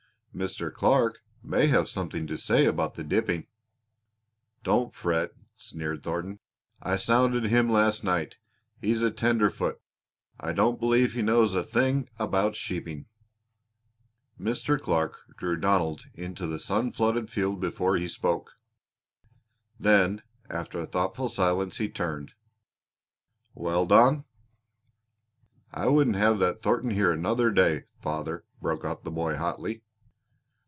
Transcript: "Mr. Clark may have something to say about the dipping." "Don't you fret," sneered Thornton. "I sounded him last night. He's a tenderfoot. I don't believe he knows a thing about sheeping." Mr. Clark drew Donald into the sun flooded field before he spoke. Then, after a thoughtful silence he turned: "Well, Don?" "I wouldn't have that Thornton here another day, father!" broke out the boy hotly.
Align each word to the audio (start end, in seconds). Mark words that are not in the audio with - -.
"Mr. 0.33 0.73
Clark 0.73 1.19
may 1.43 1.67
have 1.67 1.89
something 1.89 2.25
to 2.25 2.37
say 2.37 2.63
about 2.65 2.93
the 2.95 3.03
dipping." 3.03 3.45
"Don't 4.63 4.85
you 4.93 4.97
fret," 4.97 5.31
sneered 5.57 6.01
Thornton. 6.01 6.39
"I 6.81 6.95
sounded 6.95 7.43
him 7.47 7.69
last 7.69 8.01
night. 8.01 8.37
He's 8.79 9.01
a 9.01 9.11
tenderfoot. 9.11 9.81
I 10.39 10.53
don't 10.53 10.79
believe 10.79 11.13
he 11.15 11.21
knows 11.21 11.53
a 11.53 11.65
thing 11.65 12.07
about 12.17 12.55
sheeping." 12.55 13.07
Mr. 14.39 14.79
Clark 14.79 15.17
drew 15.37 15.57
Donald 15.57 16.05
into 16.13 16.47
the 16.47 16.59
sun 16.59 16.93
flooded 16.93 17.29
field 17.29 17.59
before 17.59 17.97
he 17.97 18.07
spoke. 18.07 18.53
Then, 19.77 20.21
after 20.49 20.79
a 20.79 20.85
thoughtful 20.85 21.27
silence 21.27 21.75
he 21.75 21.89
turned: 21.89 22.31
"Well, 23.53 23.85
Don?" 23.85 24.23
"I 25.73 25.89
wouldn't 25.89 26.15
have 26.15 26.39
that 26.39 26.61
Thornton 26.61 26.91
here 26.91 27.11
another 27.11 27.51
day, 27.51 27.83
father!" 27.99 28.45
broke 28.61 28.85
out 28.85 29.03
the 29.03 29.11
boy 29.11 29.35
hotly. 29.35 29.83